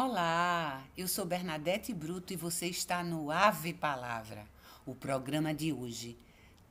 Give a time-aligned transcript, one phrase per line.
[0.00, 4.46] Olá, eu sou Bernadette Bruto e você está no Ave Palavra.
[4.86, 6.16] O programa de hoje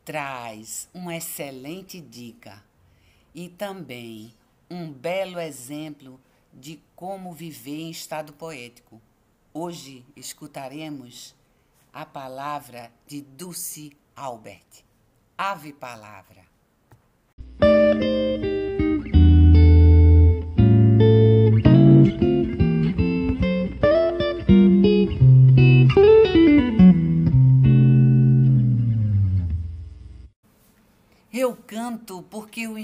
[0.06, 2.64] traz uma excelente dica
[3.36, 4.34] e também
[4.72, 6.18] um belo exemplo
[6.54, 9.02] de como viver em estado poético.
[9.54, 11.36] Hoje escutaremos
[11.92, 14.86] a palavra de Dulce Albert.
[15.38, 16.47] Ave Palavra.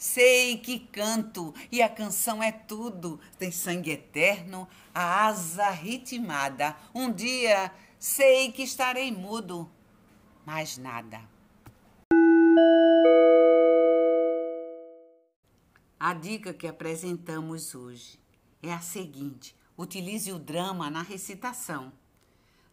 [0.00, 3.20] Sei que canto e a canção é tudo.
[3.38, 6.74] Tem sangue eterno, a asa ritmada.
[6.94, 9.70] Um dia sei que estarei mudo,
[10.46, 11.20] mais nada.
[15.98, 18.18] A dica que apresentamos hoje
[18.62, 21.92] é a seguinte: utilize o drama na recitação.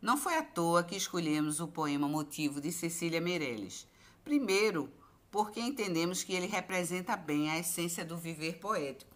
[0.02, 3.86] Não foi à toa que escolhemos o poema Motivo de Cecília Meirelles.
[4.24, 4.90] Primeiro,
[5.38, 9.16] porque entendemos que ele representa bem a essência do viver poético.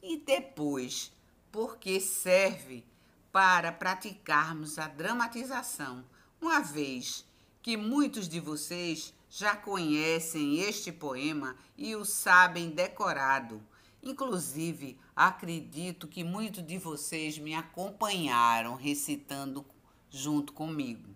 [0.00, 1.10] E depois,
[1.50, 2.84] porque serve
[3.32, 6.04] para praticarmos a dramatização,
[6.40, 7.26] uma vez
[7.60, 13.60] que muitos de vocês já conhecem este poema e o sabem decorado.
[14.00, 19.66] Inclusive, acredito que muitos de vocês me acompanharam recitando
[20.08, 21.10] junto comigo.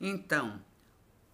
[0.00, 0.58] Então,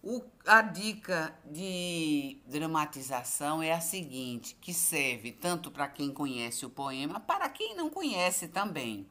[0.03, 6.69] o, a dica de dramatização é a seguinte, que serve tanto para quem conhece o
[6.69, 9.07] poema, para quem não conhece também.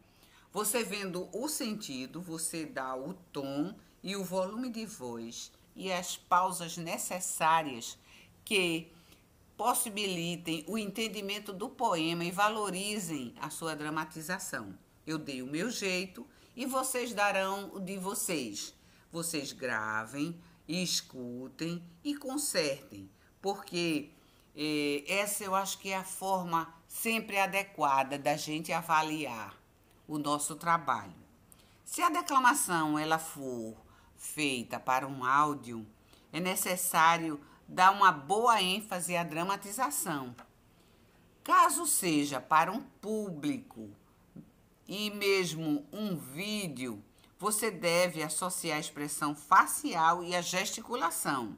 [0.53, 6.17] Você vendo o sentido, você dá o tom e o volume de voz e as
[6.17, 7.99] pausas necessárias
[8.45, 8.91] que
[9.57, 14.79] possibilitem o entendimento do poema e valorizem a sua dramatização.
[15.07, 18.75] Eu dei o meu jeito e vocês darão o de vocês.
[19.11, 23.11] Vocês gravem, escutem e consertem,
[23.41, 24.11] porque
[24.57, 29.55] eh, essa eu acho que é a forma sempre adequada da gente avaliar
[30.09, 31.15] o nosso trabalho.
[31.85, 33.77] Se a declamação ela for
[34.17, 35.87] feita para um áudio,
[36.33, 40.35] é necessário dar uma boa ênfase à dramatização.
[41.45, 43.91] Caso seja para um público
[44.89, 47.03] e mesmo um vídeo,
[47.39, 51.57] você deve associar a expressão facial e a gesticulação.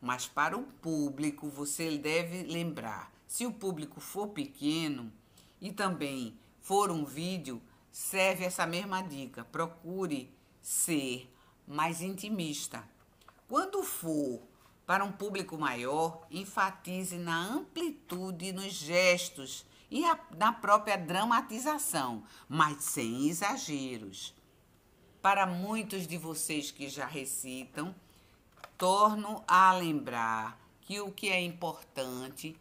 [0.00, 5.12] Mas para o público, você deve lembrar: se o público for pequeno
[5.60, 9.44] e também for um vídeo, serve essa mesma dica.
[9.44, 11.32] Procure ser
[11.66, 12.84] mais intimista.
[13.48, 14.42] Quando for
[14.84, 22.82] para um público maior, enfatize na amplitude nos gestos e a, na própria dramatização, mas
[22.82, 24.34] sem exageros.
[25.22, 27.94] Para muitos de vocês que já recitam,
[28.76, 32.56] torno a lembrar que o que é importante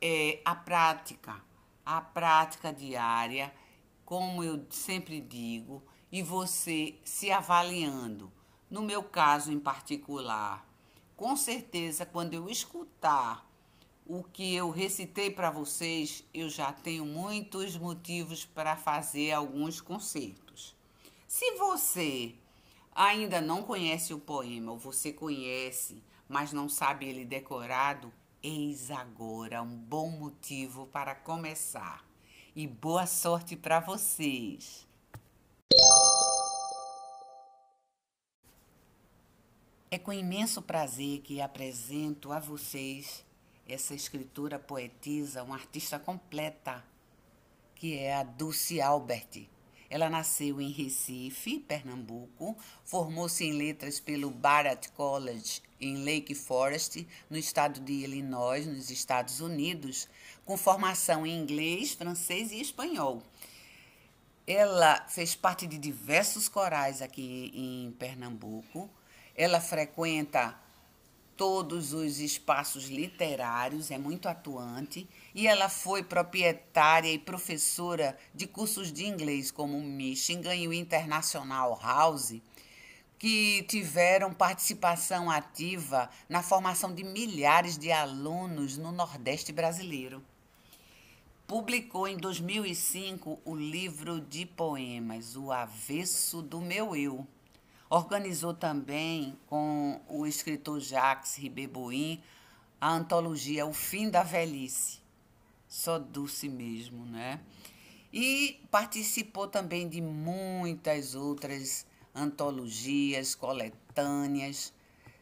[0.00, 1.42] é a prática,
[1.84, 3.52] a prática diária,
[4.04, 8.30] como eu sempre digo, e você se avaliando.
[8.70, 10.64] No meu caso em particular,
[11.16, 13.44] com certeza, quando eu escutar
[14.06, 20.45] o que eu recitei para vocês, eu já tenho muitos motivos para fazer alguns concertos.
[21.38, 22.34] Se você
[22.94, 28.10] ainda não conhece o poema, ou você conhece, mas não sabe ele decorado,
[28.42, 32.02] eis agora um bom motivo para começar.
[32.54, 34.88] E boa sorte para vocês!
[39.90, 43.22] É com imenso prazer que apresento a vocês
[43.68, 46.82] essa escritora poetisa, uma artista completa,
[47.74, 49.54] que é a Dulce Albert.
[49.88, 57.36] Ela nasceu em Recife, Pernambuco, formou-se em letras pelo Barrett College em Lake Forest, no
[57.36, 60.08] estado de Illinois, nos Estados Unidos,
[60.44, 63.22] com formação em inglês, francês e espanhol.
[64.46, 68.88] Ela fez parte de diversos corais aqui em Pernambuco.
[69.34, 70.56] Ela frequenta
[71.36, 78.92] todos os espaços literários, é muito atuante, e ela foi proprietária e professora de cursos
[78.92, 82.40] de inglês como o Michigan e o International House,
[83.18, 90.22] que tiveram participação ativa na formação de milhares de alunos no Nordeste brasileiro.
[91.46, 97.26] Publicou em 2005 o livro de poemas O Avesso do Meu Eu.
[97.88, 102.20] Organizou também com o escritor Jacques Ribeiboim
[102.80, 105.00] a antologia O Fim da Velhice.
[105.68, 107.40] Só doce mesmo, né?
[108.12, 114.72] E participou também de muitas outras antologias, coletâneas,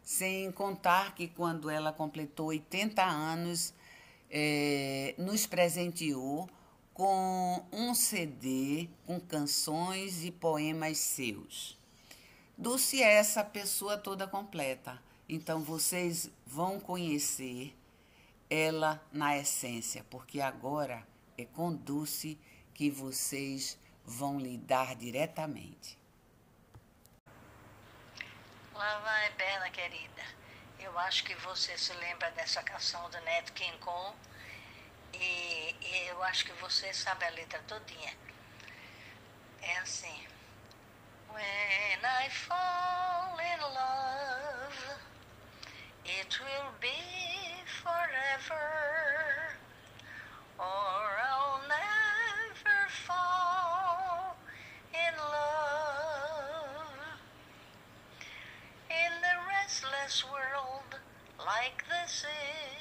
[0.03, 3.75] sem contar que quando ela completou 80 anos,
[4.31, 6.49] é, nos presenteou
[6.93, 11.84] com um CD com canções e poemas seus.
[12.57, 15.03] Dulce é essa pessoa toda completa.
[15.29, 17.77] Então vocês vão conhecer
[18.49, 21.05] ela na essência, porque agora
[21.37, 22.39] é com Dulce
[22.73, 25.99] que vocês vão lidar diretamente.
[28.73, 30.23] Lá vai, Berna querida.
[30.79, 34.15] Eu acho que você se lembra dessa canção do Neto King Cole.
[35.15, 38.15] E, e eu acho que você sabe a letra todinha.
[39.63, 40.34] É assim.
[41.35, 41.43] When
[42.05, 44.79] I fall in love,
[46.05, 46.89] it will be
[47.83, 48.69] forever.
[50.61, 54.37] Or I'll never fall
[54.93, 56.87] in love.
[58.91, 61.01] In the restless world
[61.45, 62.74] like this is,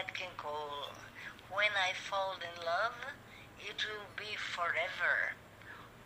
[0.00, 0.88] Nat Cole.
[1.52, 2.96] When I fall in love,
[3.60, 5.36] it will be forever,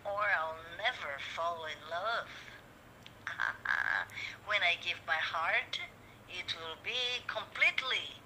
[0.05, 2.27] or I'll never fall in love.
[4.47, 5.79] when I give my heart,
[6.29, 8.19] it will be completely,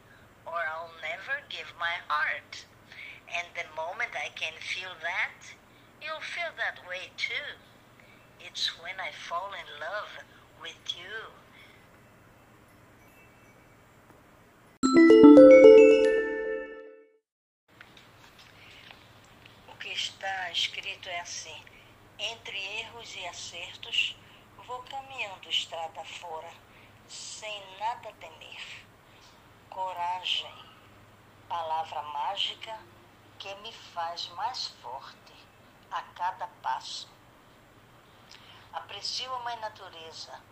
[0.47, 2.65] or I'll never give my heart.
[3.29, 5.53] And the moment I can feel that,
[6.01, 7.61] you'll feel that way too.
[8.41, 10.25] It's when I fall in love
[10.63, 11.29] with you.
[20.19, 21.65] Está escrito é assim:
[22.19, 24.17] entre erros e acertos,
[24.67, 26.53] vou caminhando estrada fora,
[27.07, 28.85] sem nada temer.
[29.71, 30.53] Coragem,
[31.49, 32.81] palavra mágica
[33.39, 35.33] que me faz mais forte
[35.93, 37.09] a cada passo.
[38.73, 40.43] Aprecio a Mãe Natureza,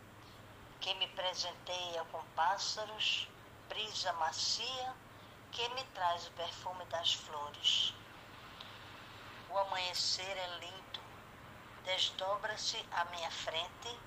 [0.81, 3.27] que me presenteia com pássaros,
[3.69, 4.95] brisa macia
[5.51, 7.93] que me traz o perfume das flores.
[9.51, 11.01] O amanhecer é lindo,
[11.85, 13.99] desdobra-se à minha frente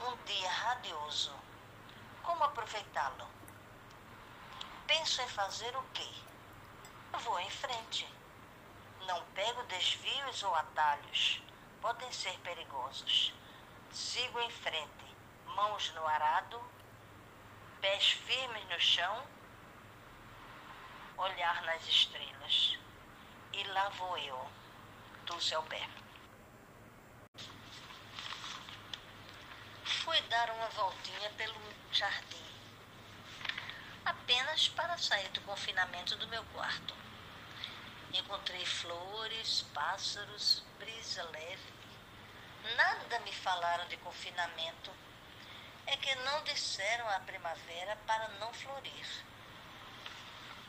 [0.00, 1.32] um dia radioso.
[2.22, 3.28] Como aproveitá-lo?
[4.86, 6.08] Penso em fazer o quê?
[7.12, 8.08] Vou em frente.
[9.06, 11.42] Não pego desvios ou atalhos,
[11.80, 13.34] podem ser perigosos.
[13.90, 15.16] Sigo em frente,
[15.46, 16.62] mãos no arado,
[17.80, 19.26] pés firmes no chão,
[21.16, 22.78] olhar nas estrelas.
[23.52, 24.46] E lá vou eu,
[25.28, 26.02] Dulce Alberto.
[29.84, 31.60] Fui dar uma voltinha pelo
[31.92, 32.42] jardim,
[34.06, 36.94] apenas para sair do confinamento do meu quarto.
[38.14, 41.74] Encontrei flores, pássaros, brisa leve.
[42.74, 44.90] Nada me falaram de confinamento.
[45.86, 49.06] É que não disseram a primavera para não florir.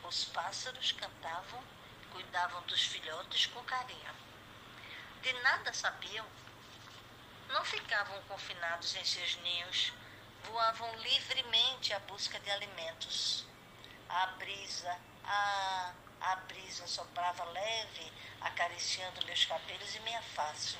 [0.04, 1.64] Os pássaros cantavam,
[2.12, 4.29] cuidavam dos filhotes com carinho.
[5.22, 6.26] De nada sabiam.
[7.48, 9.92] Não ficavam confinados em seus ninhos,
[10.44, 13.44] voavam livremente à busca de alimentos.
[14.08, 18.12] A brisa, a A brisa soprava leve,
[18.42, 20.76] acariciando meus cabelos e minha face.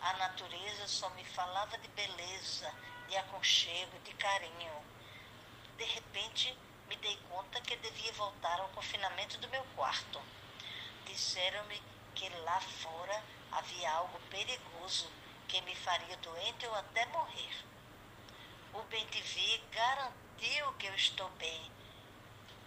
[0.00, 2.70] A natureza só me falava de beleza,
[3.08, 4.84] de aconchego, de carinho.
[5.78, 6.56] De repente,
[6.86, 10.20] me dei conta que devia voltar ao confinamento do meu quarto.
[11.06, 11.82] Disseram-me
[12.14, 15.10] que lá fora havia algo perigoso
[15.46, 17.64] que me faria doente ou até morrer.
[18.72, 21.70] O Bentivi garantiu que eu estou bem.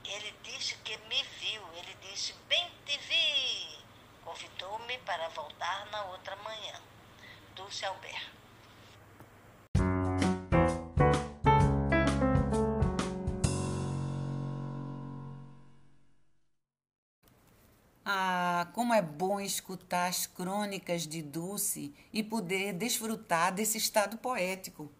[0.04, 1.64] Ele disse que me viu.
[1.74, 3.80] Ele disse: Bentivi!
[4.24, 6.80] Convidou-me para voltar na outra manhã.
[7.56, 8.35] Dulce Albert.
[18.86, 24.92] Como é bom escutar as crônicas de Dulce e poder desfrutar desse estado poético.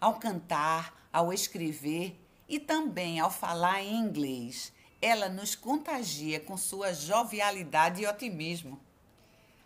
[0.00, 2.18] Ao cantar, ao escrever
[2.48, 8.80] e também ao falar em inglês, ela nos contagia com sua jovialidade e otimismo.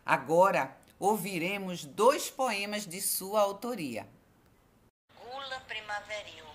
[0.04, 4.09] Agora ouviremos dois poemas de sua autoria.
[5.16, 6.47] Gula primaveril,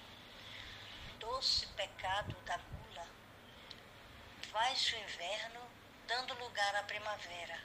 [1.21, 3.07] doce pecado da gula,
[4.51, 5.66] vai-se o inverno
[6.07, 7.59] dando lugar à primavera.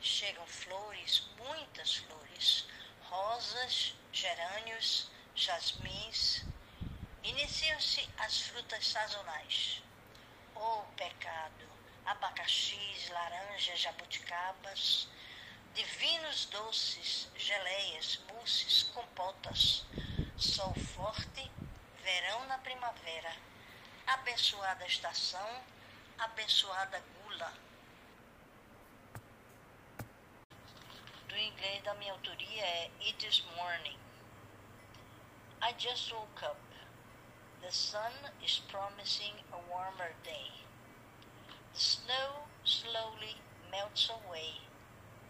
[0.00, 2.66] Chegam flores, muitas flores,
[3.04, 6.44] rosas, gerânios, jasmins.
[7.22, 9.80] Iniciam-se as frutas sazonais.
[10.56, 11.70] Oh, pecado!
[12.04, 15.08] Abacaxis, laranjas, jabuticabas,
[15.72, 19.84] divinos doces, geleias, mousses, compotas,
[20.36, 21.48] sol forte,
[22.02, 23.36] verão na primavera,
[24.08, 25.62] abençoada estação,
[26.18, 27.00] abençoada
[31.28, 33.98] Do inglês da minha autoria é It is morning.
[35.62, 36.58] I just woke up.
[37.62, 38.12] The sun
[38.44, 40.50] is promising a warmer day.
[41.72, 43.36] The snow slowly
[43.70, 44.60] melts away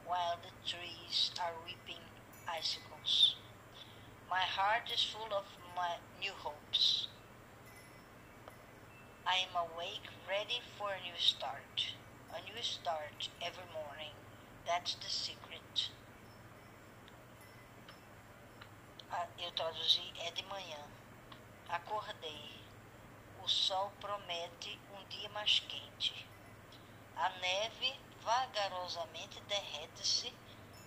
[0.06, 2.02] while the trees are weeping
[2.48, 3.36] icicles.
[4.28, 5.44] My heart is full of
[5.76, 7.08] my new hopes.
[9.26, 11.94] I am awake, ready for a new start.
[12.34, 14.14] A new start every morning.
[14.64, 15.90] That's the secret.
[19.10, 20.78] Ah, eu traduzi é de manhã.
[21.68, 22.58] Acordei.
[23.44, 26.26] O sol promete um dia mais quente.
[27.16, 30.32] A neve vagarosamente derrete-se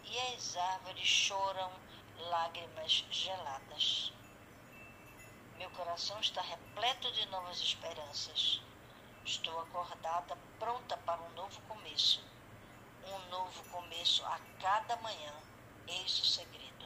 [0.03, 1.71] e as árvores choram
[2.17, 4.11] lágrimas geladas.
[5.59, 8.61] Meu coração está repleto de novas esperanças.
[9.25, 12.23] Estou acordada, pronta para um novo começo.
[13.03, 15.33] Um novo começo a cada manhã.
[15.87, 16.85] Eis o segredo.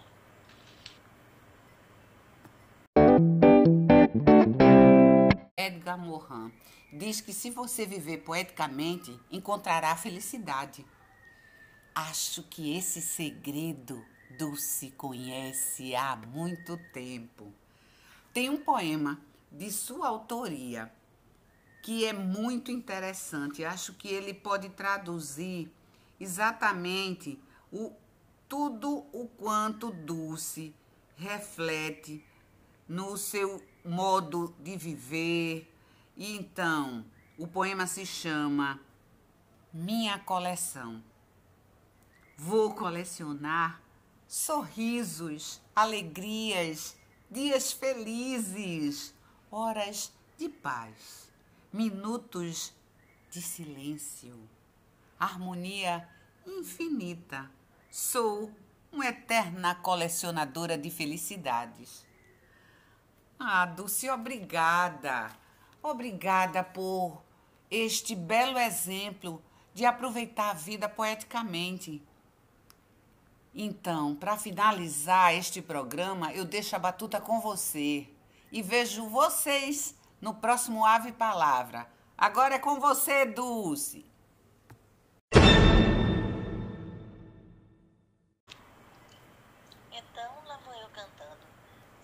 [5.58, 6.53] Edgar Morin
[6.93, 10.86] diz que se você viver poeticamente, encontrará felicidade.
[11.93, 14.01] Acho que esse segredo
[14.38, 17.53] Dulce conhece há muito tempo.
[18.31, 19.19] Tem um poema
[19.51, 20.89] de sua autoria
[21.82, 23.64] que é muito interessante.
[23.64, 25.72] Acho que ele pode traduzir
[26.20, 27.40] exatamente
[27.72, 27.94] o
[28.48, 30.74] tudo o quanto Dulce
[31.16, 32.26] reflete
[32.88, 35.72] no seu modo de viver.
[36.18, 37.06] E então,
[37.38, 38.80] o poema se chama
[39.72, 41.04] Minha Coleção.
[42.36, 43.82] Vou colecionar
[44.28, 46.98] sorrisos, alegrias,
[47.30, 49.14] dias felizes,
[49.52, 51.29] horas de paz,
[51.72, 52.74] minutos
[53.30, 54.36] de silêncio,
[55.20, 56.08] harmonia
[56.46, 57.50] infinita.
[57.92, 58.52] Sou
[58.92, 62.06] uma eterna colecionadora de felicidades.
[63.40, 65.32] Ah, Dulce, obrigada.
[65.82, 67.22] Obrigada por
[67.70, 69.42] este belo exemplo
[69.74, 72.02] de aproveitar a vida poeticamente.
[73.54, 78.08] Então, para finalizar este programa, eu deixo a batuta com você
[78.52, 81.88] e vejo vocês no próximo Ave Palavra.
[82.18, 84.06] Agora é com você, Dulce.
[89.92, 91.46] Então lá vou eu cantando.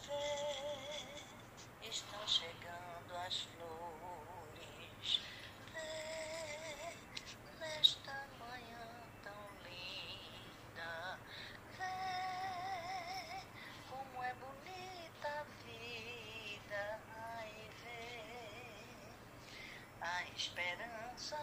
[0.07, 3.47] Vê, estão chegando as
[20.35, 21.37] esperança